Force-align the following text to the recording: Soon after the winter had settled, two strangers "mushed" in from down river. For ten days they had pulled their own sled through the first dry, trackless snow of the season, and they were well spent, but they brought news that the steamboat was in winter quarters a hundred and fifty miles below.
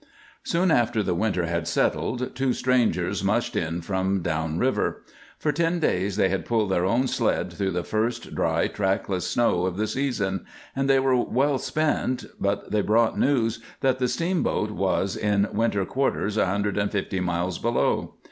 Soon 0.43 0.71
after 0.71 1.03
the 1.03 1.13
winter 1.13 1.45
had 1.45 1.67
settled, 1.67 2.35
two 2.35 2.53
strangers 2.53 3.23
"mushed" 3.23 3.55
in 3.55 3.81
from 3.81 4.23
down 4.23 4.57
river. 4.57 5.03
For 5.37 5.51
ten 5.51 5.77
days 5.79 6.15
they 6.15 6.27
had 6.27 6.43
pulled 6.43 6.71
their 6.71 6.85
own 6.87 7.07
sled 7.07 7.53
through 7.53 7.69
the 7.69 7.83
first 7.83 8.33
dry, 8.33 8.67
trackless 8.67 9.27
snow 9.27 9.67
of 9.67 9.77
the 9.77 9.85
season, 9.85 10.43
and 10.75 10.89
they 10.89 10.97
were 10.97 11.15
well 11.15 11.59
spent, 11.59 12.25
but 12.39 12.71
they 12.71 12.81
brought 12.81 13.19
news 13.19 13.59
that 13.81 13.99
the 13.99 14.07
steamboat 14.07 14.71
was 14.71 15.15
in 15.15 15.47
winter 15.53 15.85
quarters 15.85 16.35
a 16.35 16.47
hundred 16.47 16.79
and 16.79 16.91
fifty 16.91 17.19
miles 17.19 17.59
below. 17.59 18.15